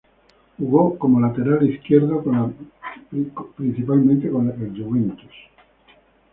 Jugó 0.57 0.97
como 0.97 1.19
lateral 1.19 1.61
izquierdo, 1.69 2.23
principalmente 3.55 4.31
con 4.31 4.47
la 4.47 4.53
Juventus. 4.55 5.31